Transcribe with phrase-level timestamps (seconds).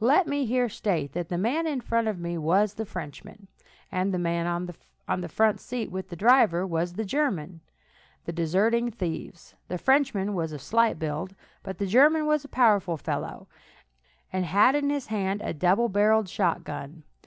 [0.00, 3.48] Let me here state that the man in front of me was the Frenchman,
[3.92, 7.60] and the man on the front seat with the driver was the German,
[8.24, 9.56] the deserting thieves.
[9.68, 13.46] The Frenchman was slight of build, but the German was a powerful fellow,
[14.32, 17.02] and had in his hand a double barrelled shotgun.